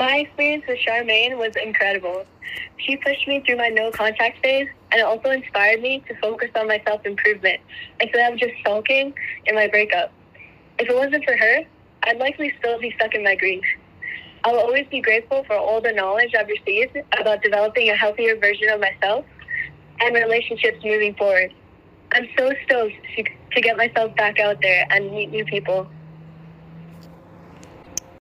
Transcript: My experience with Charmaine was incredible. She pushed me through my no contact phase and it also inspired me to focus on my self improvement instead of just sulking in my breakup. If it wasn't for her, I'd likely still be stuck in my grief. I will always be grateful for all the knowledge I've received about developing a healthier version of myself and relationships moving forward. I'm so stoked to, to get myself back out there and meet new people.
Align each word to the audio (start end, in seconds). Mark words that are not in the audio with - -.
My 0.00 0.16
experience 0.20 0.64
with 0.66 0.78
Charmaine 0.78 1.36
was 1.36 1.54
incredible. 1.62 2.24
She 2.78 2.96
pushed 2.96 3.28
me 3.28 3.42
through 3.44 3.58
my 3.58 3.68
no 3.68 3.90
contact 3.90 4.42
phase 4.42 4.66
and 4.90 5.00
it 5.00 5.04
also 5.04 5.28
inspired 5.28 5.82
me 5.82 6.02
to 6.08 6.18
focus 6.22 6.48
on 6.54 6.68
my 6.68 6.80
self 6.86 7.04
improvement 7.04 7.60
instead 8.00 8.32
of 8.32 8.38
just 8.38 8.54
sulking 8.64 9.12
in 9.44 9.54
my 9.54 9.68
breakup. 9.68 10.10
If 10.78 10.88
it 10.88 10.96
wasn't 10.96 11.22
for 11.26 11.36
her, 11.36 11.64
I'd 12.04 12.16
likely 12.16 12.50
still 12.58 12.80
be 12.80 12.94
stuck 12.96 13.14
in 13.14 13.22
my 13.22 13.36
grief. 13.36 13.62
I 14.42 14.52
will 14.52 14.60
always 14.60 14.86
be 14.90 15.02
grateful 15.02 15.44
for 15.44 15.56
all 15.56 15.82
the 15.82 15.92
knowledge 15.92 16.34
I've 16.34 16.48
received 16.48 16.96
about 17.20 17.42
developing 17.42 17.90
a 17.90 17.94
healthier 17.94 18.36
version 18.36 18.70
of 18.70 18.80
myself 18.80 19.26
and 20.00 20.14
relationships 20.14 20.78
moving 20.82 21.14
forward. 21.14 21.52
I'm 22.12 22.26
so 22.38 22.50
stoked 22.64 22.94
to, 23.16 23.24
to 23.52 23.60
get 23.60 23.76
myself 23.76 24.16
back 24.16 24.40
out 24.40 24.62
there 24.62 24.86
and 24.88 25.10
meet 25.10 25.30
new 25.30 25.44
people. 25.44 25.90